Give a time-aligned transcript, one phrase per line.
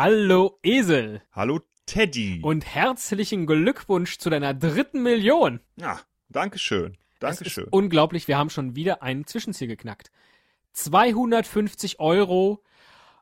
[0.00, 2.38] Hallo Esel Hallo Teddy.
[2.44, 5.58] und herzlichen Glückwunsch zu deiner dritten Million.
[5.74, 6.96] ja, Dankeschön.
[7.14, 7.64] Es Dankeschön.
[7.64, 10.12] ist unglaublich, wir haben schon wieder ein Zwischenziel geknackt.
[10.74, 12.62] 250 Euro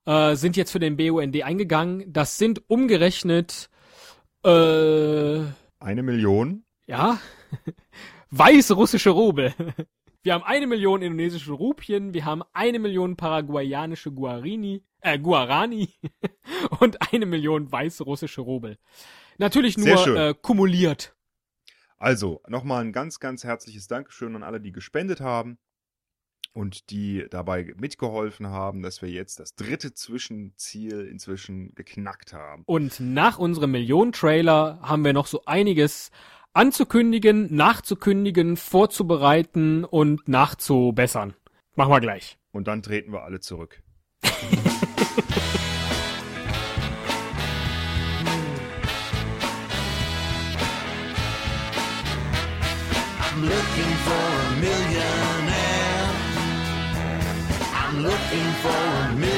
[0.05, 2.13] äh, sind jetzt für den BUND eingegangen.
[2.13, 3.71] Das sind umgerechnet,
[4.45, 5.41] äh,
[5.81, 6.67] Eine Million.
[6.87, 7.19] ja,
[8.33, 9.55] weißrussische Rubel.
[10.23, 15.95] Wir haben eine Million indonesische Rupien, wir haben eine Million paraguayanische Guarini, äh, Guarani
[16.81, 18.79] und eine Million weißrussische Rubel.
[19.39, 21.15] Natürlich nur äh, kumuliert.
[21.99, 25.59] Also, nochmal ein ganz, ganz herzliches Dankeschön an alle, die gespendet haben
[26.53, 32.65] und die dabei mitgeholfen haben, dass wir jetzt das dritte Zwischenziel inzwischen geknackt haben.
[32.67, 36.11] Und nach unserem Millionen-Trailer haben wir noch so einiges
[36.53, 41.35] anzukündigen, nachzukündigen, vorzubereiten und nachzubessern.
[41.77, 42.39] Machen wir gleich.
[42.53, 43.83] Und dann treten wir alle zurück.
[44.23, 44.33] I'm
[53.43, 56.11] looking for a millionaire.
[57.75, 59.36] I'm looking for a millionaire.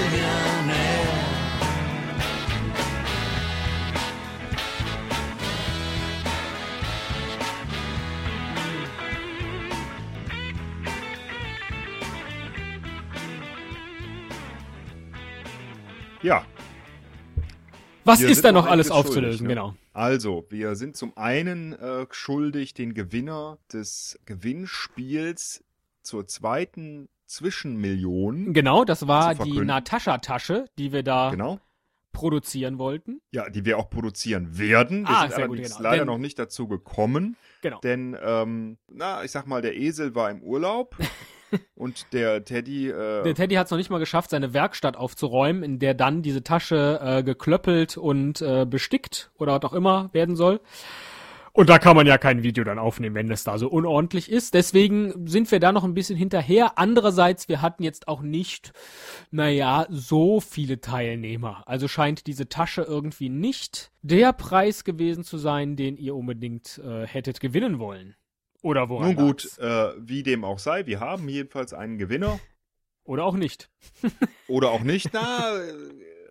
[18.09, 19.47] Was Wir ist da noch alles aufzulösen?
[19.47, 19.55] ne?
[19.55, 19.75] Genau.
[19.93, 25.63] also, wir sind zum einen äh, schuldig, den Gewinner des Gewinnspiels
[26.03, 28.53] zur zweiten Zwischenmillion.
[28.55, 29.61] Genau, das war die.
[29.61, 31.61] Natascha-Tasche, die wir da Genau.
[32.13, 33.21] produzieren wollten.
[33.31, 35.03] Ja, die wir auch produzieren werden.
[35.07, 35.83] Wir Ah, sind sehr gut, allerdings genau.
[35.89, 37.79] leider Denn- noch nicht dazu gekommen, Genau.
[37.81, 40.97] denn, ähm, na, ich sag mal, der Esel war im Urlaub
[41.75, 45.63] und der Teddy, äh, Der Teddy hat es noch nicht mal geschafft, seine Werkstatt aufzuräumen,
[45.63, 50.37] in der dann diese Tasche äh, geklöppelt und äh, bestickt oder was auch immer werden
[50.37, 50.61] soll.
[51.59, 54.55] Und da kann man ja kein Video dann aufnehmen, wenn das da so unordentlich ist.
[54.55, 56.79] Deswegen sind wir da noch ein bisschen hinterher.
[56.79, 58.73] Andererseits, wir hatten jetzt auch nicht,
[59.33, 61.65] naja, so viele Teilnehmer.
[61.67, 67.09] Also scheint diese Tasche irgendwie nicht der Preis gewesen zu sein, den ihr unbedingt äh,
[67.09, 68.15] hättet gewinnen wollen.
[68.63, 72.41] Oder woran nun gut, äh, wie dem auch sei, wir haben jedenfalls einen Gewinner
[73.05, 73.71] Oder auch nicht.
[74.49, 75.11] oder auch nicht.
[75.13, 75.53] Na,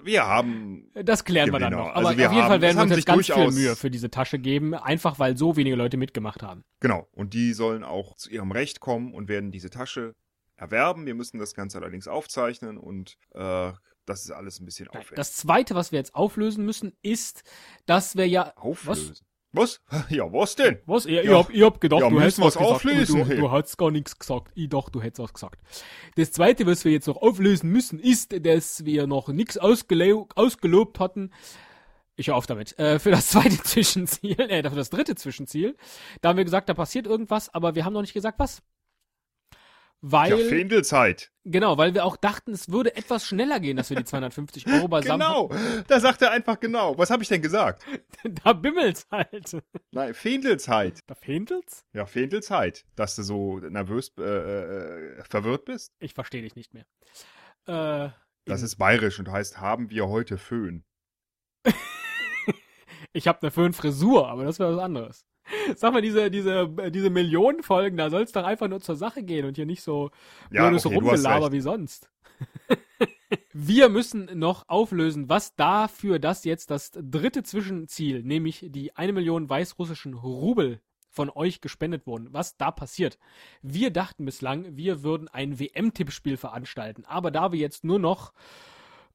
[0.01, 1.87] wir haben, Das klären wir dann Gewinner.
[1.89, 1.95] noch.
[1.95, 3.75] Aber Also wir auf jeden Fall haben- werden es wir uns jetzt ganz viel Mühe
[3.75, 6.63] für diese Tasche geben, einfach weil so wenige Leute mitgemacht haben.
[6.79, 10.15] genau, und die sollen auch zu ihrem Recht kommen und werden diese Tasche
[10.55, 11.05] erwerben.
[11.05, 13.71] Wir müssen das Ganze allerdings aufzeichnen und äh,
[14.05, 15.15] das ist alles ein bisschen aufwendig.
[15.15, 17.43] Das zweite, was wir jetzt auflösen müssen, ist,
[17.85, 18.53] dass wir ja.
[18.55, 19.09] Auflösen.
[19.11, 19.23] Was?
[20.09, 20.79] Ja, was denn?
[20.85, 21.05] Was?
[21.05, 21.31] Ihr, Ja.
[21.31, 22.65] ihr, habt, ihr habt gedacht, Ja, du hättest was gesagt.
[22.75, 23.37] auflösen, Du, hey.
[23.37, 24.51] du hast gar nichts gesagt.
[24.55, 25.59] Ich dachte, du hättest was gesagt.
[26.15, 30.99] Das zweite, was wir jetzt noch auflösen müssen, ist, dass wir noch nichts ausgelo ausgelobt
[30.99, 31.31] hatten.
[32.15, 32.77] Ich höre auf damit.
[32.79, 35.75] Äh, für das zweite Zwischenziel, äh, für das dritte Zwischenziel.
[36.21, 38.61] Da haben wir gesagt, da passiert irgendwas, aber wir haben noch nicht gesagt, was.
[40.01, 40.29] Weil.
[40.31, 41.31] Ja, Findelzeit.
[41.43, 44.87] Genau, weil wir auch dachten, es würde etwas schneller gehen, dass wir die 250 Euro
[44.87, 45.49] beisammen Genau,
[45.87, 46.97] da sagt er einfach genau.
[46.97, 47.85] Was habe ich denn gesagt?
[47.87, 48.35] hatten.
[48.43, 49.57] Da bimmelt's halt.
[49.91, 50.99] Nein, Findelzeit.
[51.07, 51.85] Da fehlentelt's?
[51.93, 52.85] Ja, Findelzeit.
[52.95, 55.93] Dass du so nervös, äh, äh, verwirrt bist.
[55.99, 56.85] Ich verstehe dich nicht mehr.
[57.65, 58.09] Äh,
[58.45, 60.83] Das ist bayerisch und heißt, haben wir heute Föhn.
[63.13, 65.25] ich habe eine Föhn-Frisur, aber das wäre was anderes.
[65.75, 69.45] Sag mal, diese, diese, äh, diese Millionenfolgen, da soll's doch einfach nur zur Sache gehen
[69.45, 70.11] und hier nicht so
[70.51, 72.09] Ja, blödes okay, Rumgelaber wie sonst.
[73.53, 79.49] Wir müssen noch auflösen, was dafür das jetzt das dritte Zwischenziel, nämlich die eine Million
[79.49, 83.17] weißrussischen Rubel von euch gespendet wurden, was da passiert.
[83.61, 88.31] Wir dachten bislang, wir würden ein WM-Tippspiel veranstalten, aber da wir jetzt nur noch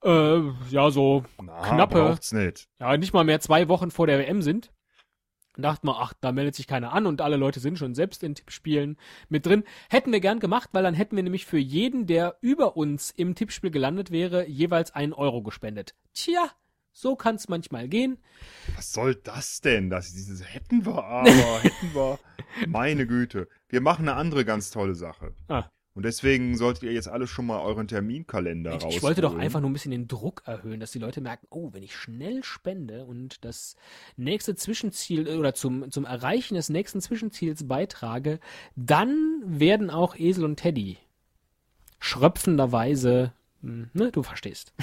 [0.02, 2.68] äh, ja so Na, knappe, nicht.
[2.80, 4.72] ja nicht mal mehr zwei Wochen vor der WM sind,
[5.56, 8.34] dachten wir, ach, da meldet sich keiner an und alle Leute sind schon selbst in
[8.34, 8.96] Tippspielen
[9.28, 9.64] mit drin.
[9.90, 13.34] Hätten wir gern gemacht, weil dann hätten wir nämlich für jeden, der über uns im
[13.34, 15.94] Tippspiel gelandet wäre, jeweils einen Euro gespendet.
[16.14, 16.50] Tja,
[16.92, 18.18] so kann's manchmal gehen.
[18.76, 19.90] Was soll das denn?
[19.90, 21.30] Das dieses hätten wir aber,
[21.62, 22.18] hätten wir.
[22.66, 23.48] Meine Güte.
[23.68, 25.34] Wir machen eine andere ganz tolle Sache.
[25.48, 25.68] Ah.
[25.94, 28.96] Und deswegen solltet ihr jetzt alle schon mal euren Terminkalender Mensch, rausholen.
[28.96, 31.72] ich wollte doch einfach nur ein bisschen den Druck erhöhen, dass die Leute merken, oh,
[31.72, 33.76] wenn ich schnell spende und das
[34.16, 38.40] nächste Zwischenziel äh, oder zum, zum Erreichen des nächsten Zwischenziels beitrage,
[38.74, 40.98] dann werden auch Esel und Teddy
[41.98, 44.72] schröpfenderweise, hm, ne, du verstehst.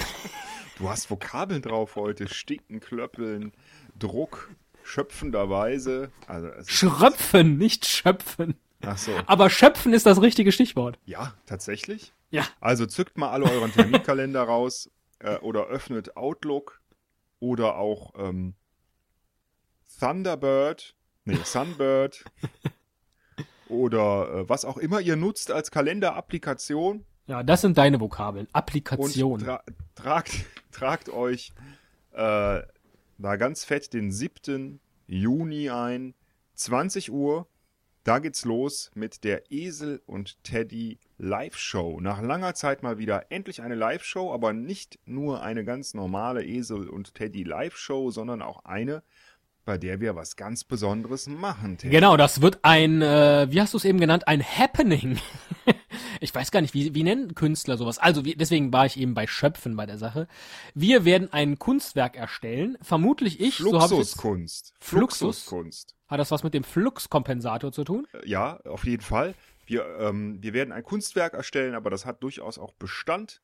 [0.80, 2.26] Du hast Vokabeln drauf heute.
[2.26, 3.52] Sticken, klöppeln,
[3.98, 4.50] Druck,
[4.82, 6.10] schöpfenderweise.
[6.26, 8.54] Also, Schröpfen, nicht schöpfen.
[8.82, 9.12] Ach so.
[9.26, 10.98] Aber schöpfen ist das richtige Stichwort.
[11.04, 12.12] Ja, tatsächlich.
[12.30, 12.44] Ja.
[12.60, 16.80] Also zückt mal alle euren Terminkalender raus äh, oder öffnet Outlook
[17.40, 18.54] oder auch ähm,
[19.98, 20.94] Thunderbird,
[21.24, 22.24] nee, Sunbird
[23.68, 28.46] oder äh, was auch immer ihr nutzt als Kalenderapplikation Ja, das sind deine Vokabeln.
[28.46, 29.40] und Applikation.
[29.40, 29.62] tra
[29.94, 30.32] tragt,
[30.72, 31.52] tragt euch
[32.12, 32.62] äh,
[33.18, 34.80] da ganz fett den 7.
[35.06, 36.14] Juni ein,
[36.54, 37.46] 20 Uhr.
[38.02, 42.00] Da geht's los mit der Esel und Teddy Live-Show.
[42.00, 46.88] Nach langer Zeit mal wieder endlich eine Live-Show, aber nicht nur eine ganz normale Esel
[46.88, 49.02] und Teddy Live-Show, sondern auch eine,
[49.66, 51.76] bei der wir was ganz Besonderes machen.
[51.76, 51.94] Teddy.
[51.94, 55.18] Genau, das wird ein, äh, wie hast du es eben genannt, ein Happening.
[56.20, 57.98] ich weiß gar nicht, wie, wie nennen Künstler sowas?
[57.98, 60.26] Also wie, deswegen war ich eben bei Schöpfen bei der Sache.
[60.74, 64.74] Wir werden ein Kunstwerk erstellen, vermutlich ich, so ich es, Fluxuskunst.
[64.80, 65.18] Fluxus?
[65.42, 65.99] Fluxuskunst.
[66.10, 68.06] Hat das was mit dem Fluxkompensator zu tun?
[68.24, 69.34] Ja, auf jeden Fall.
[69.64, 73.40] Wir, ähm, wir werden ein Kunstwerk erstellen, aber das hat durchaus auch Bestand.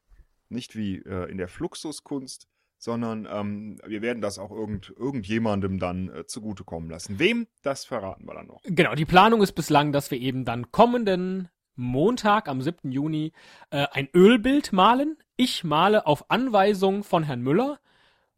[0.49, 2.49] Nicht wie äh, in der Fluxuskunst,
[2.79, 7.19] sondern ähm, wir werden das auch irgend, irgendjemandem dann äh, zugutekommen lassen.
[7.19, 8.63] Wem, das verraten wir dann noch.
[8.65, 12.91] Genau, die Planung ist bislang, dass wir eben dann kommenden Montag am 7.
[12.91, 13.33] Juni
[13.71, 15.17] äh, ein Ölbild malen.
[15.37, 17.79] Ich male auf Anweisung von Herrn Müller.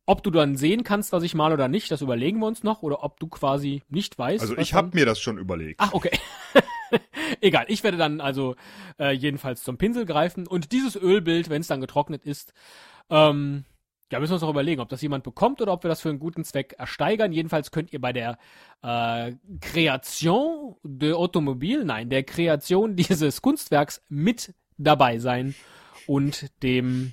[0.09, 2.83] Ob du dann sehen kannst, was ich male oder nicht, das überlegen wir uns noch.
[2.83, 4.41] Oder ob du quasi nicht weißt.
[4.41, 5.81] Also ich habe mir das schon überlegt.
[5.83, 6.19] Ach, okay.
[7.43, 8.57] Egal, ich werde dann also
[8.99, 12.55] äh, jedenfalls zum Pinsel greifen und dieses Ölbild, wenn es dann getrocknet ist,
[13.11, 13.67] ähm,
[14.11, 16.09] ja, müssen wir uns noch überlegen, ob das jemand bekommt oder ob wir das für
[16.09, 17.31] einen guten Zweck ersteigern.
[17.31, 18.39] Jedenfalls könnt ihr bei der
[18.81, 25.55] äh, Kreation de Automobil, nein, der Kreation dieses Kunstwerks mit dabei sein
[26.07, 27.13] und dem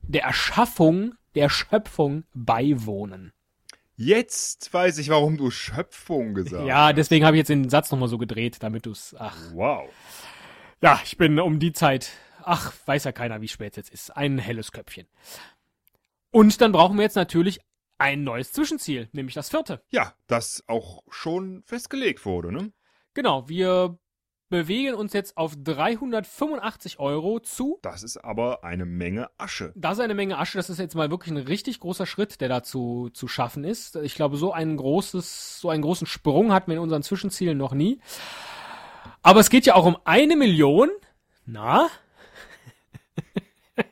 [0.00, 3.32] der Erschaffung, der Schöpfung beiwohnen.
[3.94, 6.96] Jetzt weiß ich, warum du Schöpfung gesagt Ja, hast.
[6.96, 9.88] deswegen habe ich jetzt den Satz nochmal so gedreht, damit du es, ach, Wow.
[10.82, 12.10] Ja, ich bin um die Zeit,
[12.42, 15.06] ach, weiß ja keiner, wie spät es jetzt ist, ein helles Köpfchen.
[16.30, 17.60] Und dann brauchen wir jetzt natürlich
[17.98, 19.82] ein neues Zwischenziel, nämlich das vierte.
[19.88, 22.72] Ja, das auch schon festgelegt wurde, ne?
[23.14, 23.98] Genau, wir
[24.48, 27.78] bewegen uns jetzt auf 385 Euro zu.
[27.82, 29.72] Das ist aber eine Menge Asche.
[29.74, 32.48] Das ist eine Menge Asche, das ist jetzt mal wirklich ein richtig großer Schritt, der
[32.48, 33.96] dazu zu schaffen ist.
[33.96, 37.72] Ich glaube, so ein großes, so einen großen Sprung hatten wir in unseren Zwischenzielen noch
[37.72, 38.00] nie.
[39.22, 40.90] Aber es geht ja auch um eine Million.
[41.44, 41.88] Na?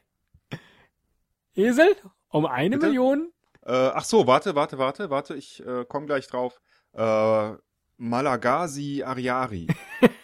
[1.54, 1.96] Esel?
[2.28, 2.86] Um eine Bitte?
[2.86, 3.32] Million?
[3.64, 6.60] Äh, ach so, warte, warte, warte, warte, ich äh, komme gleich drauf.
[6.92, 7.52] Äh,
[7.96, 9.68] Malagasi Ariari.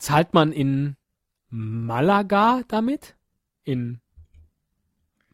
[0.00, 0.96] Zahlt man in
[1.50, 3.16] Malaga damit?
[3.64, 4.00] In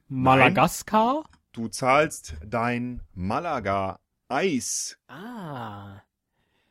[0.08, 1.22] Madagaskar?
[1.52, 4.98] Du zahlst dein Malaga-Eis.
[5.06, 6.02] Ah.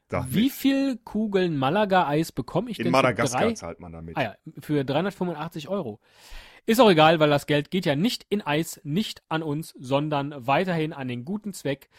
[0.10, 0.34] damit.
[0.34, 3.54] Wie viel Kugeln Malaga-Eis bekomme ich In denn für Madagaskar drei?
[3.54, 4.18] zahlt man damit.
[4.18, 6.02] Ah ja, für 385 Euro.
[6.66, 10.34] Ist auch egal, weil das Geld geht ja nicht in Eis, nicht an uns, sondern
[10.36, 11.90] weiterhin an den guten Zweck,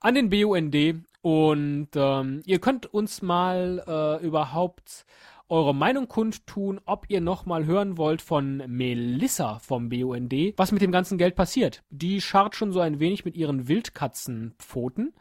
[0.00, 0.76] an den BUND.
[1.22, 5.06] Und ähm, ihr könnt uns mal äh, überhaupt
[5.48, 10.82] eure Meinung kundtun, ob ihr noch mal hören wollt von Melissa vom BUND, was mit
[10.82, 11.84] dem ganzen Geld passiert.
[11.90, 15.14] Die scharrt schon so ein wenig mit ihren Wildkatzenpfoten,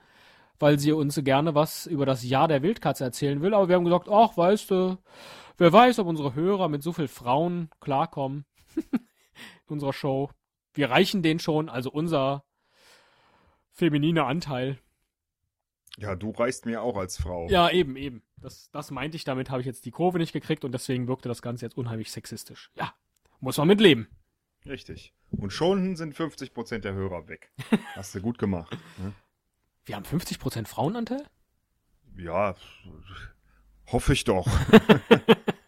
[0.58, 3.54] weil sie uns gerne was über das Jahr der Wildkatze erzählen will.
[3.54, 4.98] Aber wir haben gesagt, ach, weißt du,
[5.58, 8.46] wer weiß, ob unsere Hörer mit so viel Frauen klarkommen
[8.92, 9.00] in
[9.68, 10.32] unserer Show.
[10.74, 12.44] Wir reichen denen schon, also unser
[13.72, 14.80] femininer Anteil.
[15.98, 17.48] Ja, du reichst mir auch als Frau.
[17.50, 18.22] Ja, eben, eben.
[18.46, 21.28] Das, das meinte ich, damit habe ich jetzt die Kurve nicht gekriegt und deswegen wirkte
[21.28, 22.70] das Ganze jetzt unheimlich sexistisch.
[22.76, 22.94] Ja,
[23.40, 24.08] muss man mit leben.
[24.68, 25.16] Richtig.
[25.32, 27.50] Und schon sind 50% der Hörer weg.
[27.96, 28.78] Hast du gut gemacht.
[29.00, 29.14] Ne?
[29.86, 31.26] Wir haben 50% Frauenanteil?
[32.16, 32.54] Ja,
[33.92, 34.48] hoffe ich doch.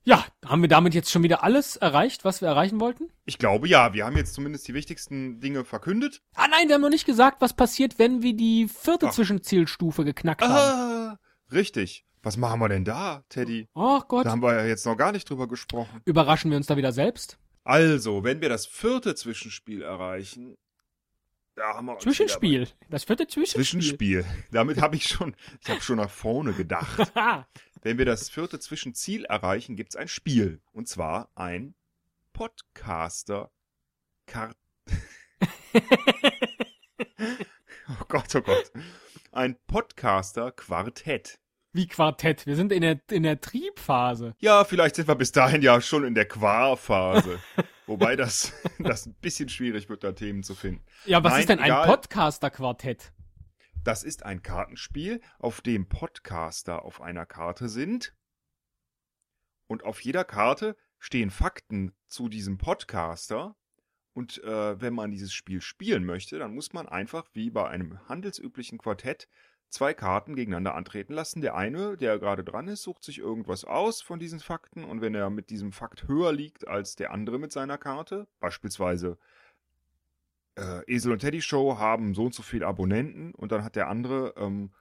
[0.04, 3.10] Ja, haben wir damit jetzt schon wieder alles erreicht, was wir erreichen wollten?
[3.26, 6.22] Ich glaube ja, wir haben jetzt zumindest die wichtigsten Dinge verkündet.
[6.34, 9.12] Ah nein, wir haben noch nicht gesagt, was passiert, wenn wir die vierte Ach.
[9.12, 10.54] Zwischenzielstufe geknackt haben.
[10.54, 11.20] Ah,
[11.52, 12.06] richtig.
[12.28, 13.70] Was machen wir denn da, Teddy?
[13.74, 14.26] Oh Gott.
[14.26, 16.02] Da haben wir ja jetzt noch gar nicht drüber gesprochen.
[16.04, 17.40] Überraschen wir uns da wieder selbst?
[17.64, 20.58] Also, wenn wir das vierte Zwischenspiel erreichen,
[21.56, 22.68] da haben wir Zwischenspiel.
[22.90, 23.64] Das vierte Zwischenspiel.
[23.64, 24.26] Zwischenspiel.
[24.52, 27.14] Damit habe ich schon, ich habe schon nach vorne gedacht.
[27.82, 30.60] Wenn wir das vierte Zwischenziel erreichen, gibt's ein Spiel.
[30.74, 31.76] Und zwar ein
[32.34, 33.52] Podcaster.
[34.26, 34.58] Kart
[37.90, 38.70] oh Gott, oh Gott.
[39.32, 41.40] Ein Podcaster-Quartett.
[41.78, 42.48] Wie Quartett.
[42.48, 44.36] Wir sind in der, in der Triebphase.
[44.40, 47.40] Ja, vielleicht sind wir bis dahin ja schon in der Quarphase.
[47.86, 50.84] Wobei das, das ein bisschen schwierig wird, da Themen zu finden.
[51.06, 51.86] Ja, was Nein, ist denn ein.
[51.88, 53.14] Podcaster-Quartett?
[53.84, 58.16] Das ist ein Kartenspiel, auf dem Podcaster auf einer Karte sind.
[59.68, 63.56] Und auf jeder Karte stehen Fakten zu diesem Podcaster.
[64.14, 68.00] Und äh, wenn man dieses Spiel spielen möchte, dann muss man einfach wie bei einem
[68.10, 69.28] handelsüblichen Quartett
[69.70, 71.42] zwei Karten gegeneinander antreten lassen.
[71.42, 75.16] Der eine, der gerade dran ist, sucht sich irgendwas aus von diesen Fakten und wenn
[75.16, 79.18] er mit diesem Fakt höher liegt als der andere mit seiner Karte, beispielsweise
[80.56, 83.88] äh, Esel und Teddy Show haben so und so viele Abonnenten und dann hat der
[83.88, 84.72] andere ähm,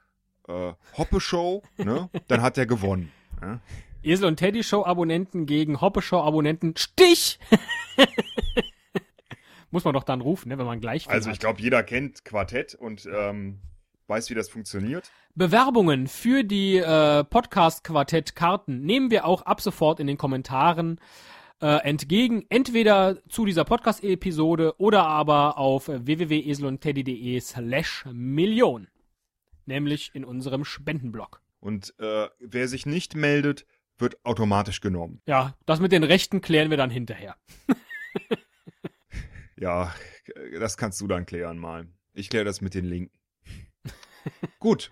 [0.49, 2.09] äh, Hoppe Show, ne?
[2.29, 3.13] dann hat er gewonnen.
[3.41, 3.61] Ja?
[4.03, 6.75] Esel und Teddy Show Abonnenten gegen Hoppe Show Abonnenten.
[6.77, 7.39] Stich!
[9.71, 12.75] Muss man doch dann rufen, ne, wenn man gleich Also ich glaube, jeder kennt Quartett
[12.77, 13.59] und ähm,
[14.09, 15.11] weiß, wie das funktioniert.
[15.35, 21.01] Bewerbungen für die äh, Podcast-Quartett-Karten nehmen wir auch ab sofort in den Kommentaren
[21.61, 22.45] äh, entgegen.
[22.49, 28.89] Entweder zu dieser Podcast-Episode oder aber auf www.eselundteddy.de slash Million.
[29.67, 31.41] Nämlich in unserem Spendenblock.
[31.61, 33.67] Und äh, wer sich nicht meldet,
[33.99, 35.21] wird automatisch genommen.
[35.27, 37.37] Ja, das mit den Rechten klären wir dann hinterher.
[39.59, 39.95] Ja,
[40.59, 41.89] das kannst du dann klären mal.
[42.13, 43.17] Ich kläre das mit den Linken.
[44.59, 44.91] Gut.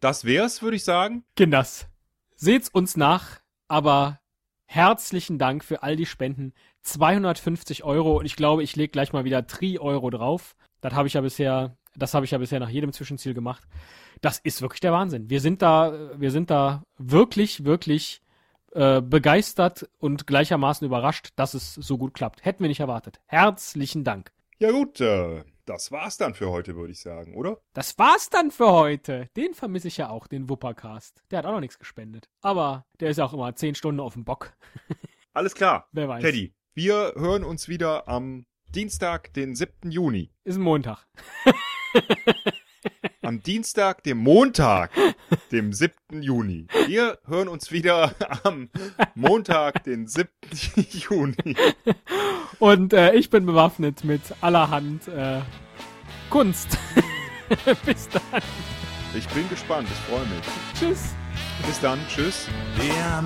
[0.00, 1.24] Das wär's, würde ich sagen.
[1.36, 1.86] Kinders,
[2.34, 4.20] seht's uns nach, aber
[4.64, 6.52] herzlichen Dank für all die Spenden.
[6.82, 10.56] 250 Euro und ich glaube, ich leg gleich mal wieder 3 Euro drauf.
[10.80, 13.62] Das habe ich ja bisher, das habe ich ja bisher nach jedem Zwischenziel gemacht.
[14.20, 15.30] Das ist wirklich der Wahnsinn.
[15.30, 18.22] Wir sind da, wir sind da wirklich, wirklich
[18.72, 22.44] äh, begeistert und gleichermaßen überrascht, dass es so gut klappt.
[22.44, 23.20] Hätten wir nicht erwartet.
[23.26, 24.32] Herzlichen Dank.
[24.58, 27.58] Ja gut, äh, das war's dann für heute, würde ich sagen, oder?
[27.72, 29.28] Das war's dann für heute.
[29.36, 31.22] Den vermisse ich ja auch, den Wuppercast.
[31.30, 32.28] Der hat auch noch nichts gespendet.
[32.40, 34.52] Aber der ist ja auch immer 10 Stunden auf dem Bock.
[35.32, 35.88] Alles klar.
[35.92, 36.22] Wer weiß.
[36.22, 39.90] Teddy, wir hören uns wieder am Dienstag, den 7.
[39.90, 40.30] Juni.
[40.44, 41.06] Ist ein Montag.
[43.24, 44.90] Am Dienstag, dem Montag,
[45.52, 45.94] dem 7.
[46.20, 46.66] Juni.
[46.88, 48.68] Wir hören uns wieder am
[49.14, 50.28] Montag, den 7.
[50.90, 51.54] Juni.
[52.58, 55.40] Und äh, ich bin bewaffnet mit allerhand äh,
[56.30, 56.76] Kunst.
[57.86, 58.42] Bis dann.
[59.14, 60.42] Ich bin gespannt, ich freue mich.
[60.76, 61.14] Tschüss.
[61.64, 62.48] Bis dann, tschüss.
[62.82, 63.22] Yeah,